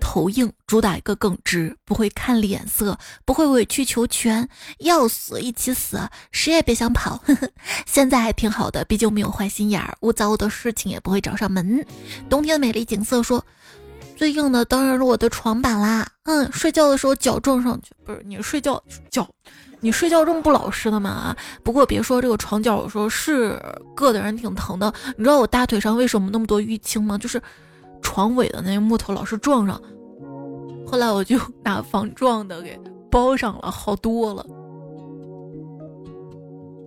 [0.04, 4.48] 头硬，主打一个耿直，不会看脸色，不会委曲求全，
[4.80, 5.98] 要死一起死，
[6.32, 7.16] 谁也别想跑。
[7.26, 7.50] 呵呵，
[7.86, 11.84] 现在还挺好的，毕竟没有坏心眼儿，污糟的事情也不会找上门。
[12.30, 13.44] 冬天的美丽景色说，
[14.18, 16.08] 最硬的当然是我的床板啦。
[16.24, 19.28] 嗯，睡觉的时候脚撞上去，不是你睡觉脚，
[19.80, 21.36] 你睡觉这么不老实的吗？
[21.64, 23.60] 不过别说这个床脚，有时候是
[23.96, 24.94] 硌的人挺疼的。
[25.18, 27.18] 你知道我大腿上为什么那么多淤青吗？
[27.18, 27.42] 就是
[28.02, 29.82] 床尾的那个木头老是撞上。
[30.94, 32.80] 后来我就拿防撞的给
[33.10, 34.46] 包上了，好多了。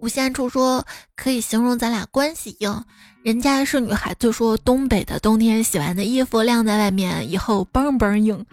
[0.01, 2.85] 吴先初说可以形容咱俩关系硬，
[3.25, 8.47] 人家是女孩子说东北的冬天洗完的衣服晾在外面以后嘣嘣硬。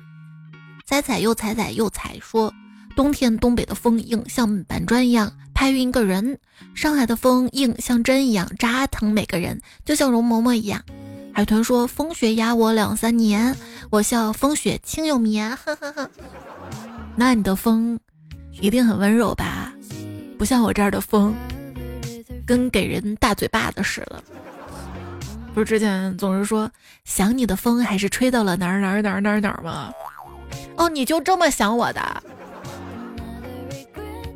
[0.87, 2.51] 彩彩又彩彩又彩说
[2.95, 6.35] 冬天东北的风硬，像板砖一样拍晕一个人；
[6.73, 10.81] 上海的风硬，像针一样扎疼每个人，就像容嬷嬷一样。
[11.33, 13.55] 海豚说：“风雪压我两三年，
[13.89, 16.09] 我笑风雪轻又绵。”呵呵呵。
[17.15, 17.99] 那你的风
[18.51, 19.73] 一定很温柔吧？
[20.37, 21.33] 不像我这儿的风，
[22.45, 24.23] 跟给人大嘴巴子似的。
[25.53, 26.69] 不是之前总是说
[27.05, 29.91] 想你的风还是吹到了哪儿哪儿哪儿哪儿哪儿吗？
[30.75, 32.23] 哦，你就这么想我的？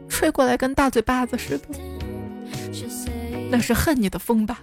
[0.09, 1.67] 吹过来跟大嘴巴子似的，
[3.51, 4.59] 那是恨你的风吧？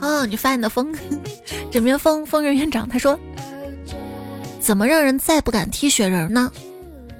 [0.00, 0.94] 哦，你发你的疯，
[1.70, 3.18] 枕边风疯人院长他说，
[4.60, 6.50] 怎么让人再不敢踢雪人呢？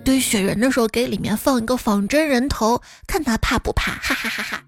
[0.04, 3.92] 堆雪人的时候给里面放一个仿真人头，看他怕不怕？
[3.92, 4.64] 哈哈哈哈！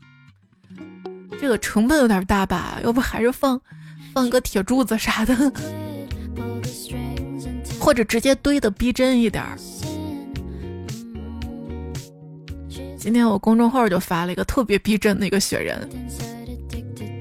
[1.40, 2.78] 这个成本有点大吧？
[2.84, 3.58] 要不还是放
[4.12, 5.34] 放个铁柱子啥的，
[7.80, 9.42] 或者直接堆的逼真一点。
[12.98, 15.88] 今天我公众号就发了一个特别逼真的一个雪人。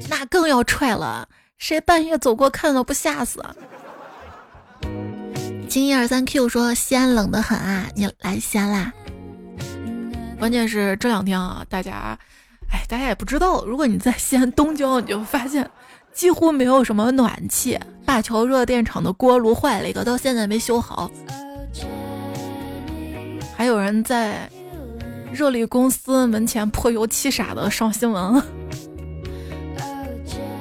[0.10, 3.44] 那更要踹了，谁半夜走过看到不吓死？
[5.68, 8.92] 金一二三 Q 说西安冷得很啊，你来西安啦？
[10.40, 12.18] 关键是这两天啊，大家，
[12.72, 15.70] 哎，大家也不知道，如果你在西安东郊，你就发现
[16.12, 21.12] 几乎没有什么暖气，灞桥热电厂的锅炉坏了一个，到现在没修好，
[23.56, 24.50] 还有人在
[25.32, 28.44] 热力公司门前泼油漆啥的上新闻了。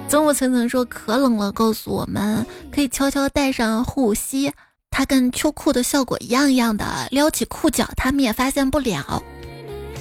[0.08, 4.50] 曾木层层说可冷了，告诉我们可以悄悄带上护膝。
[4.90, 9.22] 它跟秋裤的效果一样一样的，撩起裤脚，他们也发现不了。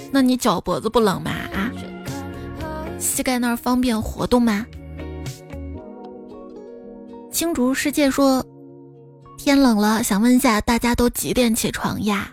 [0.09, 1.31] 那你脚脖子不冷吗？
[1.53, 1.69] 啊，
[2.97, 4.65] 膝盖那儿方便活动吗？
[7.29, 8.43] 青竹世界说，
[9.37, 12.31] 天冷了，想问一下大家都几点起床呀？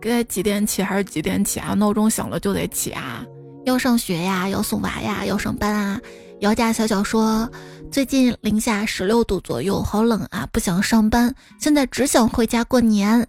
[0.00, 1.74] 该几点起还是几点起啊？
[1.74, 3.24] 闹钟响了就得起啊？
[3.64, 4.48] 要上学呀？
[4.48, 5.24] 要送娃呀？
[5.24, 6.00] 要上班啊？
[6.40, 7.50] 姚家小小说。
[7.90, 10.48] 最近零下十六度左右，好冷啊！
[10.52, 13.26] 不想上班，现在只想回家过年。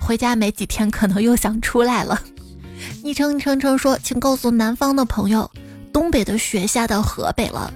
[0.00, 2.22] 回家没几天，可能又想出来了。
[3.02, 5.50] 昵称昵称称说，请告诉南方的朋友，
[5.92, 7.72] 东北的雪下到河北了。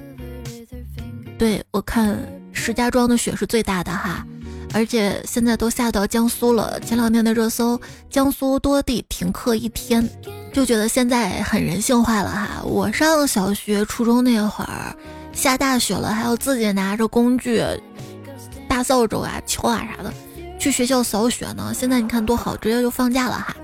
[1.36, 2.16] 对我看，
[2.52, 4.24] 石家庄的雪是最大的哈，
[4.72, 6.78] 而且现在都下到江苏了。
[6.78, 10.08] 前两天的热搜，江苏多地停课一天。
[10.52, 12.62] 就觉得现在很人性化了哈！
[12.62, 14.94] 我上小学、初中那会儿，
[15.32, 17.64] 下大雪了还要自己拿着工具，
[18.68, 20.12] 大扫帚啊、锹啊啥的
[20.58, 21.72] 去学校扫雪呢。
[21.74, 23.56] 现在你看多好，直接就放假了哈！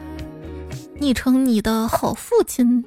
[0.99, 2.83] 昵称你的好父亲，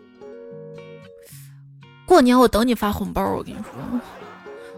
[2.08, 3.24] 过年我等你发红包。
[3.36, 4.02] 我跟你说，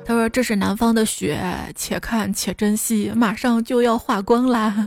[0.06, 1.42] 他说这是南方的雪，
[1.76, 4.86] 且看且珍惜，马上就要化光啦。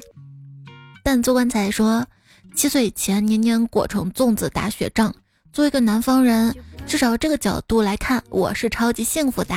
[1.03, 2.07] 但做棺材说。
[2.57, 5.15] 七岁以前，年年裹成粽子打雪仗。
[5.53, 9.55] 作为一个南方人，至少这个角度来看，我是超级幸福的。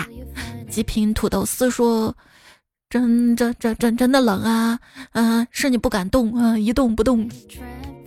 [0.70, 2.14] 极品土豆丝说
[2.90, 4.78] ：“真真真真真的冷啊！
[5.14, 7.28] 嗯，是你不敢动啊，一动不动。”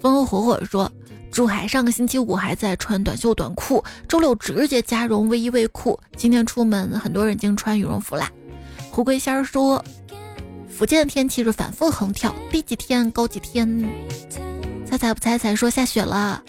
[0.02, 0.92] 风火火说
[1.32, 5.98] ：“珠海上个星期五还在穿短袖短裤，周六直接加绒卫衣卫裤。
[6.18, 8.30] 今天出门，很多人已经穿羽绒服啦。”
[8.92, 9.82] 胡桂仙说
[10.68, 13.90] ：“福建的天气是反复横跳，低几天高几天。”
[14.92, 16.42] 猜猜不猜猜说下雪了，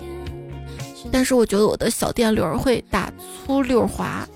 [1.13, 3.09] 但是我觉得我的小电驴会打
[3.47, 4.27] 粗溜滑。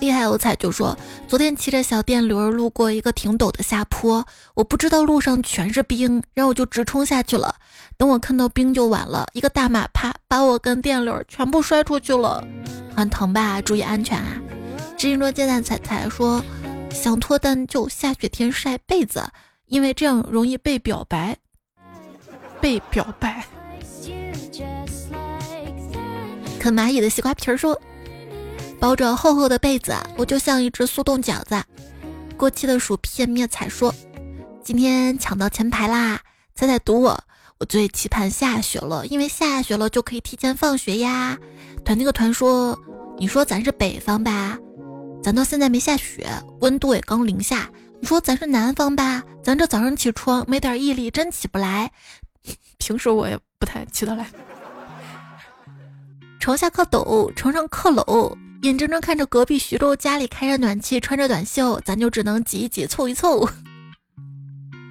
[0.00, 0.96] 厉害有彩就说，
[1.28, 7.56] 昨天骑着小电驴路过一个挺陡的下坡，我不知道路上全是冰，然后我就直冲下去了。
[7.98, 12.42] 等我看到冰就晚了，一个大马趴把我跟电驴全部摔出去了，
[12.96, 13.60] 很疼吧？
[13.60, 14.40] 注意安全啊！
[14.96, 16.42] 知音若见蛋彩彩说，
[16.90, 19.22] 想脱单就下雪天晒被子，
[19.66, 21.36] 因为这样容易被表白。
[22.64, 23.44] 被表白。
[26.58, 27.78] 啃蚂蚁的西瓜皮儿说
[28.80, 31.62] ：“包着厚厚的被子，我就像一只速冻饺子。”
[32.38, 33.94] 过期的薯片灭彩说
[34.64, 36.18] ：“今天抢到前排啦！
[36.54, 37.22] 彩彩赌我，
[37.58, 41.36] 我最期盼下雪了，因为下雪了就可以提前放学呀。”
[41.84, 42.78] 团那个团说
[43.20, 44.58] ：“你说咱是北方吧？
[45.22, 46.26] 咱到现在没下雪，
[46.62, 47.68] 温度也刚零下。
[48.00, 49.22] 你说咱是南方吧？
[49.42, 51.90] 咱这早上起床没点毅力真起不来。”
[52.78, 54.26] 平时我也不太起得来。
[56.38, 63.48] 床下刻斗，床上克楼，眼睁睁看着隔壁徐州家里开着暖气，穿着短袖，咱就只能挤一挤，凑一凑。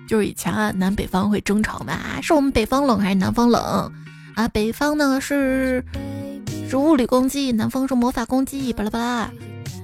[0.08, 3.92] 就是以前啊，南北方会争吵嘛，是我们北方冷还是南方冷
[4.36, 4.48] 啊？
[4.48, 5.86] 北方呢是
[6.68, 9.32] 是物理攻击，南方是魔法攻击，巴拉巴拉，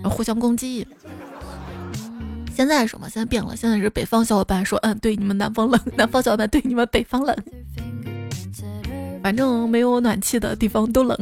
[0.10, 0.88] 互相攻击。
[2.60, 3.08] 现在什么？
[3.08, 7.34] 现在变了，现在是北方小伙伴说，嗯，对你们南方冷；南方小伙伴对你们北方冷。
[9.24, 11.17] 反正没有暖气的地方都冷。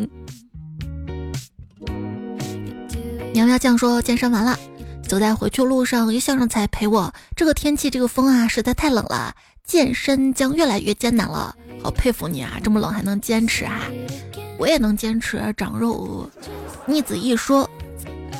[3.36, 4.58] 苗苗酱说健身完了，
[5.08, 7.13] 走在回去路上，一向上才陪我。
[7.36, 11.56] 这个天气，这个风啊，实在太冷了，健身将越来越艰难了。
[11.84, 13.84] 好佩服你啊，这么冷还能坚持啊！
[14.58, 16.28] 我也能坚持长肉。
[16.88, 17.69] 逆子一说。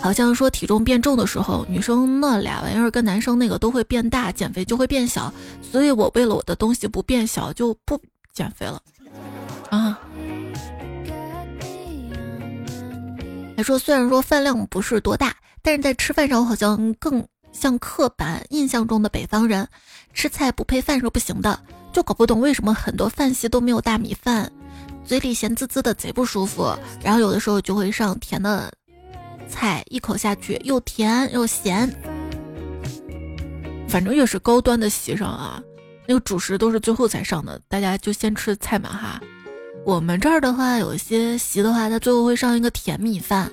[0.02, 5.34] 好像说体重变重的时候，女生那俩玩意儿跟男生那个都会变大，减肥就会变小。
[5.62, 8.00] 所以我为了我的东西不变小，就不
[8.34, 8.82] 减肥了。
[9.70, 10.00] 啊，
[13.58, 19.68] 还说虽然说饭量不是多大，但是在吃饭上我好像更像刻板印象中的北方人，
[20.14, 21.60] 吃菜不配饭是不行的。
[21.92, 24.50] 就搞不懂为什么很多饭系都没有大米饭，
[25.04, 26.74] 嘴里咸滋滋的贼不舒服。
[27.04, 28.72] 然后有的时候就会上甜的。
[29.50, 31.90] 菜一口下去又甜又咸，
[33.88, 35.62] 反正越是高端的席上啊，
[36.06, 39.22] 那个主食都是最后才上的，大家就先吃菜嘛哈。
[39.86, 43.50] 我们这儿的话，有些席的话，它最后会上一个甜米饭。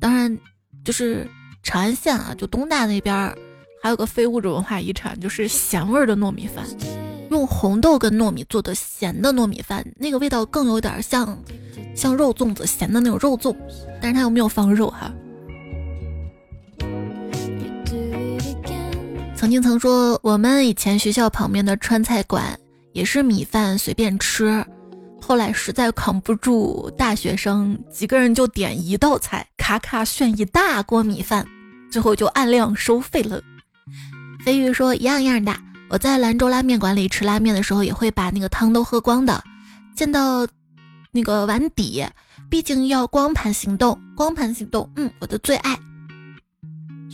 [0.00, 0.36] 当然，
[0.82, 1.28] 就是
[1.62, 3.36] 长安县啊，就东大那边儿
[3.82, 6.66] 还有个非物质文化遗产，就是咸味儿的糯米饭，
[7.30, 11.38] 用红豆跟糯米做的咸的糯米饭，那个味道更有点像
[11.94, 13.56] 像肉粽子咸的那种肉粽，
[14.00, 15.12] 但是它又没有放肉哈。
[19.34, 22.58] 曾经曾说，我们以前学校旁边的川菜馆
[22.92, 24.64] 也是米饭随便吃，
[25.20, 31.44] 后来实在扛不住，大学生几个人就点一道菜，咔咔炫一大锅米饭，
[31.90, 33.42] 最后就按量收费了。
[34.44, 35.52] 飞鱼说一样样的，
[35.88, 39.42] 我在兰州拉面馆里吃拉面的时候，也会把那个汤都喝光的。
[39.96, 40.46] 见到
[41.14, 42.02] 那个碗底，
[42.48, 45.78] 毕竟要光盘行动，光盘行动，嗯，我的最爱。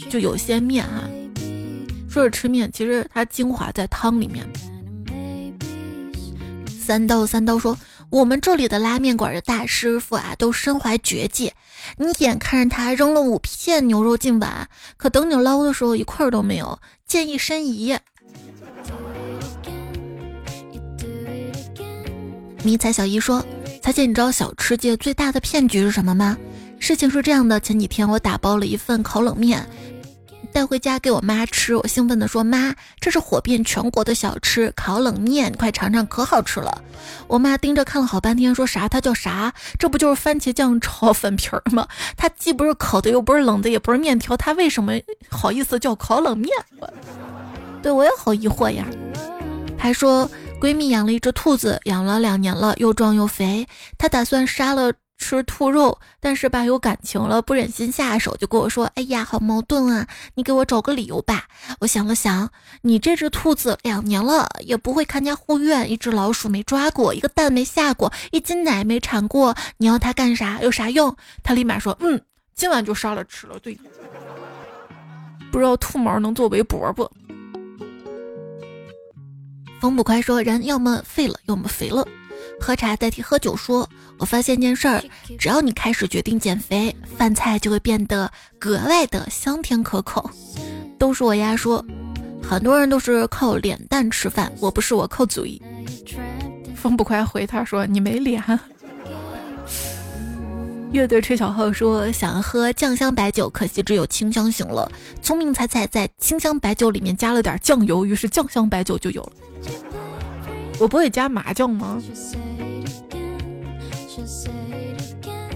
[0.08, 1.02] 就有些面哈。
[2.08, 4.48] 说是吃面，其实它精华在汤里面。
[6.80, 7.76] 三刀三刀说，
[8.08, 11.52] 我们这里的拉面馆的大师傅啊，都身怀绝技。
[11.96, 17.98] 你眼看着他扔了五片牛肉进碗，可等你捞的时候，一块都没有，建议申遗。
[22.62, 23.44] 迷彩小姨说，
[23.88, 26.36] 彩姐，你知道小吃界最大的骗局是什么吗？
[26.78, 29.66] 事情是这样的，前几天我打包了一份烤冷面。
[30.52, 36.82] 带回家给我妈吃，我兴奋地说：“妈，这是火遍全国的小吃烤冷面，你快尝尝，可好吃了。”
[37.28, 38.86] 我妈盯着看了好半天，说啥？
[38.86, 39.54] 它叫啥？
[39.78, 41.88] 这不就是番茄酱炒粉皮儿吗？
[42.14, 44.92] 它既不是烤的，又不是冷的，也不是面条，它为什么
[45.30, 46.50] 好意思叫烤冷面？
[47.82, 48.84] 对我也好疑惑呀。
[49.78, 50.30] 还说
[50.60, 54.92] 闺蜜养了一只兔子，养了两年了，又壮又肥，她打算杀了。
[55.20, 60.06] 吃兔肉，但是吧有感情了，不忍心下手，就跟我说：“哎呀，好矛盾啊！
[60.36, 61.48] 你给我找个理由吧。”
[61.80, 62.48] 我想了想，
[62.82, 70.60] 你这只兔子两年了也不会看家护院，一只老鼠没抓过，一个蛋没下过，一斤奶没产过，你要它干啥？
[70.62, 71.16] 有啥用？
[71.42, 72.20] 他立马说：“嗯，
[72.54, 73.76] 今晚就杀了吃了。”对，
[75.50, 77.10] 不知道兔毛能做围脖不？
[79.80, 82.06] 冯不快说：“人要么废了，要么肥了。”
[82.60, 85.02] 喝茶代替喝酒，说：“我发现件事儿，
[85.38, 90.28] 只要你开始决定减肥，饭菜就会变得格外的香甜可口。”
[90.98, 91.84] 都是我呀，说
[92.42, 95.60] 很多人都是靠脸蛋吃饭，我不是，我靠嘴。
[96.74, 98.42] 风不快回他说：“你没脸。”
[100.90, 104.90] 乐队吹小号说：“想喝酱香白酒，可惜只有清香型了。”
[105.22, 109.32] 聪明彩彩在清香白酒里面加了点酱油，于是酱香白酒就有了。
[110.78, 112.00] 我不会加麻将吗？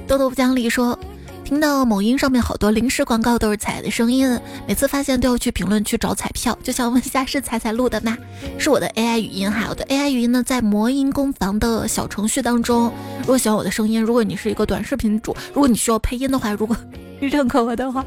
[0.07, 0.99] 豆豆不讲理说，
[1.45, 8.19] 听到某音上面好多零食广告都是彩的声音，每次发现都要去评论区找彩票，就想问一下是彩彩录的吗？
[8.59, 12.93] 是我的 AI 语音哈，我的 AI 语音呢在魔音工坊的小程序当中。
[13.21, 16.77] 如果喜欢我的声音，如果你是一个短视频主，如果你需要配音的话，如果
[17.21, 18.05] 你认可我的话，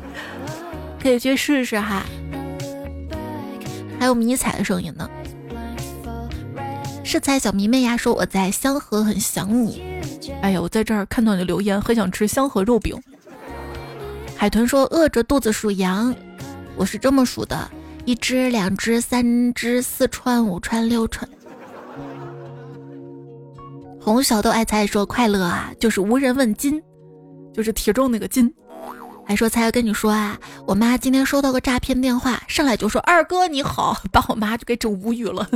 [1.02, 2.06] 可以去试试哈。
[4.00, 5.10] 还有迷彩的声音呢，
[7.08, 9.80] 是彩小迷妹呀，说我在香河很想你。
[10.42, 13.00] 哎呀，我在这儿看到你的留言，很想吃香河肉饼。
[14.36, 16.14] 海豚说：“饿着肚子数羊，
[16.76, 17.70] 我是这么数的：
[18.06, 21.30] 一只、两只、三只、四串、五串、六串。”
[24.02, 26.82] 红小豆爱菜说：“快乐啊，就是无人问津，
[27.54, 28.52] 就是体重那个斤。”
[29.28, 35.48] 还说：“才要跟你说啊，我妈今天收到个诈骗电话，上来就说二哥你好，把我妈就给整无语了。”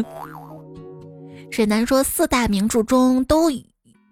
[1.52, 3.50] 沈南说：“四大名著中都。”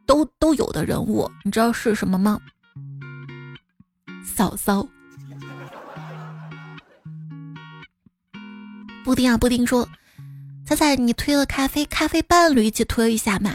[0.07, 2.39] 都都有的人物，你知道是什么吗？
[4.23, 4.87] 嫂嫂。
[9.03, 9.85] 布丁啊，布丁说
[10.65, 13.51] ：“彩彩，你推了咖啡，咖啡伴侣一起推一下嘛。”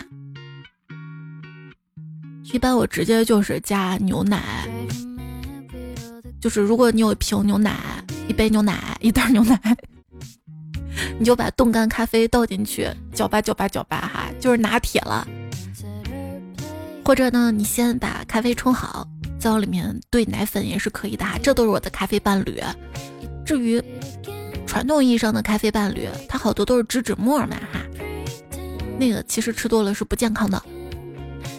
[2.53, 4.69] 一般我直接就是加牛奶，
[6.39, 9.59] 就是如果你有一瓶牛奶、一杯牛奶、一袋牛奶，
[11.19, 15.27] 你就把冻干咖啡倒进去，搅吧搅吧搅吧哈，就是拿铁了。
[17.05, 19.07] 或者呢，你先把咖啡冲好，
[19.39, 21.37] 再往里面兑奶粉也是可以的哈。
[21.43, 22.63] 这都是我的咖啡伴侣。
[23.45, 23.83] 至于
[24.67, 27.81] 传统意义上的咖啡伴侣，它好多都是植脂末嘛哈，
[28.99, 30.63] 那个其实吃多了是不健康的。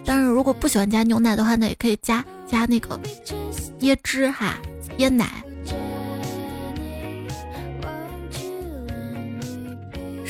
[0.06, 2.98] 但是如果不喜欢加牛奶的话，那也可以加加那个
[3.82, 4.58] 椰汁哈，
[5.00, 5.43] 椰奶。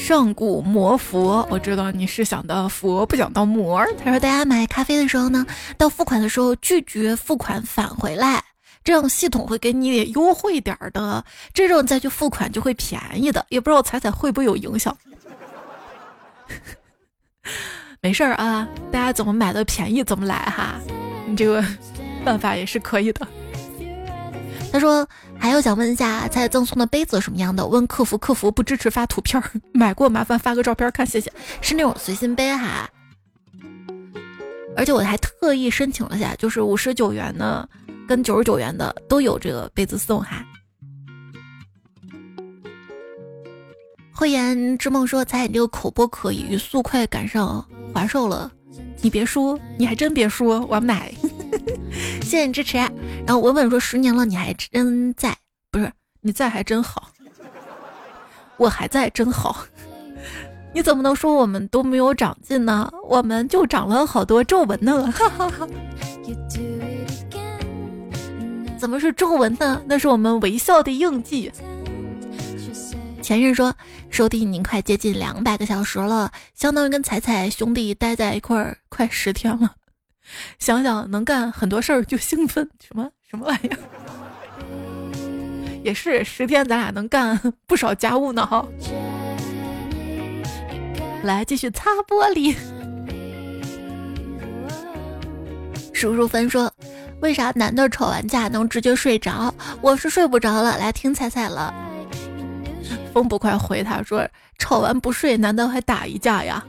[0.03, 3.81] 上古魔佛，我知道你是想到佛，不想当魔。
[4.03, 5.45] 他说，大家买咖啡的时候呢，
[5.77, 8.43] 到付款的时候拒绝付款返回来，
[8.83, 11.23] 这样系统会给你点优惠点儿的，
[11.53, 13.45] 这种再去付款就会便宜的。
[13.47, 14.93] 也不知道彩彩会不会有影响。
[18.01, 20.81] 没事儿啊，大家怎么买的便宜怎么来哈，
[21.25, 21.63] 你这个
[22.25, 23.25] 办法也是可以的。
[24.69, 25.07] 他说。
[25.43, 27.67] 还有想问一下，才赠送的杯子什么样的？
[27.67, 29.43] 问客服，客服不支持发图片，
[29.75, 31.29] 买过麻烦发个照片看，谢谢。
[31.59, 32.89] 是那种随心杯哈，
[34.77, 37.67] 而且我还特意申请了下，就是五十九元的
[38.07, 40.41] 跟九十九元的都有这个杯子送哈。
[44.13, 48.49] 慧言之梦说：“彩你这个口播可以，语速快赶上华硕了。
[49.01, 51.13] 你别说，你还真别说，我买。
[52.23, 52.77] 谢谢你支持。
[52.77, 55.37] 然后文文说：十年了，你还真在，
[55.69, 57.09] 不是你在还真好，
[58.57, 59.65] 我还在真好。
[60.73, 62.89] 你怎么能说我们都没有长进呢？
[63.07, 65.11] 我们就长了好多皱纹呢。
[65.11, 65.67] 哈哈哈
[68.79, 69.81] 怎么是皱纹呢？
[69.85, 71.51] 那是我们微笑的印记。”
[73.21, 73.73] 前任说，
[74.09, 79.75] 收听您快接近两百个小时了，相当于跟彩彩兄弟待在一块儿快十天了。
[80.59, 83.77] 想想能干很多事儿就兴奋，什么什么玩意儿？
[85.83, 88.65] 也是十天，咱俩能干不少家务呢哈。
[91.23, 92.55] 来继续擦玻璃。
[95.93, 96.71] 叔叔分说，
[97.21, 99.53] 为啥男的吵完架能直接睡着？
[99.81, 101.73] 我是睡不着了，来听彩彩了。
[103.13, 104.27] 风不快回他说
[104.59, 106.63] ：“吵完不睡，难道还打一架呀？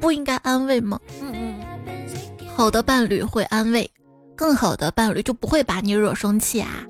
[0.00, 1.00] 不应该安慰吗？
[1.20, 1.51] 嗯嗯，
[2.54, 3.90] 好的伴侣会安慰，
[4.36, 6.86] 更好的伴侣就不会把你惹生气啊。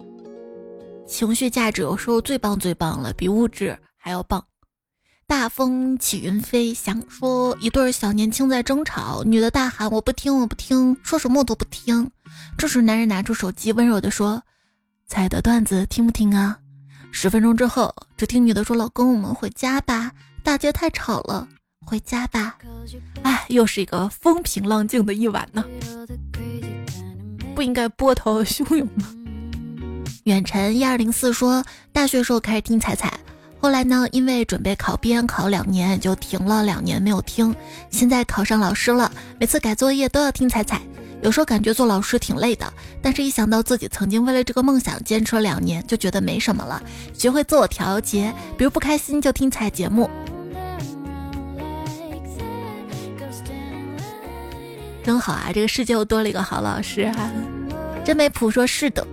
[1.06, 4.44] 情绪价值有时候最棒最棒了，比物质还要棒。
[5.26, 12.10] 大风起云飞，想说一对小年轻在争吵，女的大喊我不听我不听，说什么都不听。
[12.58, 14.42] 这时男人拿出手机，温柔的说：
[15.06, 16.58] 彩的段子听不听啊？”
[17.12, 21.48] 十分钟之后，只听女的说：“老公，我们回家吧，大街太吵了，
[21.92, 22.56] 回家吧。”
[23.22, 25.62] 哎，又是一个风平浪静的一晚呢，
[27.54, 29.14] 不应该波涛汹涌吗？
[30.24, 31.62] 远程一二零四说，
[31.92, 33.12] 大学时候开始听彩彩，
[33.60, 37.54] 后来呢，因为准备考编考两年，就停了两年没有听，
[37.90, 40.80] 现在考上老师了，每次改作业都要听彩彩。
[41.20, 42.72] 有时候感觉做老师挺累的，
[43.02, 46.82] 但是一想到自己曾经为了这个梦想坚持了两年，就觉得没什么了。
[47.12, 50.10] 学会自我调节，比如不开心就听彩节目，
[55.02, 55.50] 真好啊！
[55.52, 57.32] 这个世界又多了一个好老师啊！
[58.04, 59.06] 真没谱，说是的，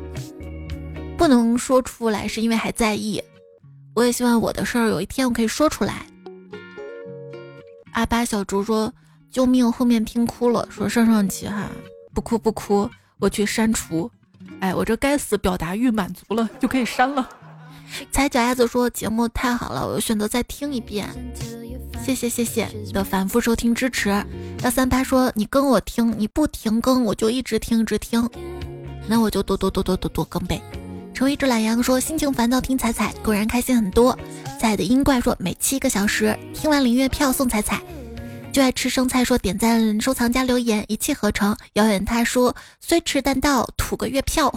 [1.17, 3.21] 不能说出来是因为还在意。
[3.95, 6.05] 我也希望我的事儿有一天我可以说出来。
[7.93, 8.93] 阿巴小猪说
[9.31, 9.69] ：“救命！
[9.71, 11.67] 后面听哭了。”说上上期哈。
[12.13, 14.09] 不哭不哭，我去删除。
[14.59, 17.27] 哎，我这该死表达欲满足了，就可以删了。
[18.11, 21.07] 踩脚丫子说节目太好了，我选择再听一遍。
[22.05, 24.09] 谢谢谢谢的反复收听支持。
[24.63, 28.27] 幺三八说你跟我听，你不停更我就一直听一直听，
[29.07, 30.61] 那我就多多多多多多更呗。
[31.13, 34.17] 成为一只懒羊说心情烦躁听彩彩，果然开心很多。
[34.59, 37.81] 在的音怪说每七个小时听完领月票送彩彩。
[38.51, 41.55] 就爱吃生菜，说点赞、收藏加留言，一气呵成。
[41.73, 44.51] 遥远他说虽迟但到，吐个月票。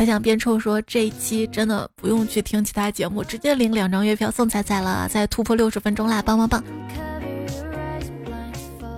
[0.00, 5.06] 猜想变臭说这一期真的不用去听其他节目，直接领两张月票送彩彩了。
[5.12, 6.64] 再突破六十分钟啦，棒棒棒！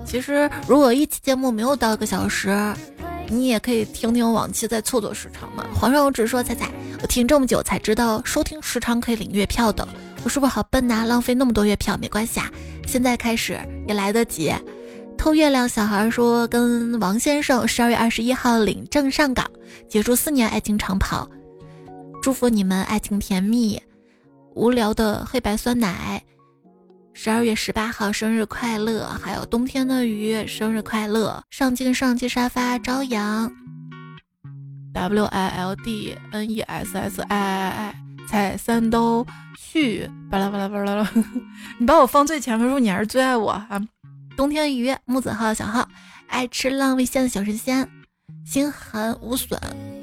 [0.07, 2.57] 其实如果一期节目没有到一个小时，
[3.27, 5.67] 你也可以听听往期再凑凑时长嘛。
[5.75, 6.71] 皇上，我只是说彩彩，
[7.03, 9.89] 我听这么久才知道收听时长可以领月票的。
[10.23, 11.05] 我是不是好笨呐？
[11.05, 12.49] 浪费那么多月票，没关系啊，
[12.87, 14.55] 现在开始也来得及。
[15.23, 19.49] 偷月亮小孩说，跟王先生十二月二十一号领证上岗，
[19.89, 21.31] 结束四年爱情长跑，
[22.21, 23.81] 祝福你们爱情甜蜜。
[24.57, 26.21] 无聊的黑白酸奶，
[27.13, 31.41] 十二月十八号生日快乐，还有冬天的鱼生日快乐。
[31.51, 33.49] 上镜上期沙发朝阳
[34.93, 37.95] ，W I L D N E S S I I I。
[38.27, 39.25] 彩三刀
[39.57, 41.09] 去巴拉巴拉巴拉，
[41.79, 43.81] 你把我放最前面，说你还是最爱我啊！
[44.37, 45.89] 冬天鱼木子浩小号
[46.27, 47.89] 爱吃浪味仙的小神仙，
[48.45, 49.61] 心寒无损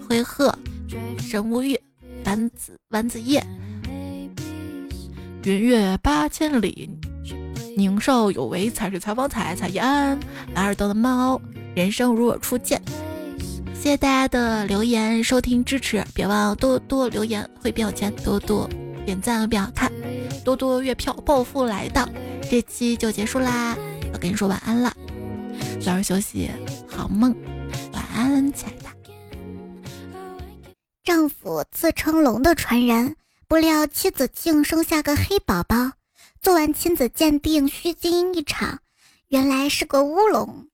[0.07, 0.55] 灰鹤
[1.17, 1.79] 神无欲
[2.23, 3.43] 丸子丸子叶，
[5.43, 6.89] 云月八千里，
[7.75, 10.19] 宁少有为才是采访彩彩安
[10.53, 11.41] 蓝耳朵的猫，
[11.75, 12.81] 人生如我初见。
[13.73, 18.69] 谢谢大家的留言、收听、支持，别忘多多留言会变有钱，多多
[19.05, 19.91] 点赞会变好看，
[20.43, 22.07] 多多月票暴富来到。
[22.51, 23.77] 这期就结束啦，
[24.13, 24.93] 我跟你说晚安了，
[25.75, 26.49] 早点休息，
[26.87, 27.35] 好梦，
[27.93, 28.89] 晚安，亲爱的。
[31.03, 33.15] 丈夫自称龙的传人，
[33.47, 35.91] 不料妻子竟生下个黑宝宝，
[36.41, 38.79] 做完亲子鉴定，虚惊一场，
[39.27, 40.68] 原来是个乌龙。